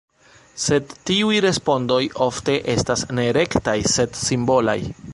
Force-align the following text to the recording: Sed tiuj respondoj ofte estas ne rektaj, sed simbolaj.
Sed 0.61 0.95
tiuj 1.09 1.35
respondoj 1.47 2.01
ofte 2.29 2.57
estas 2.79 3.07
ne 3.21 3.29
rektaj, 3.41 3.79
sed 3.97 4.23
simbolaj. 4.27 4.81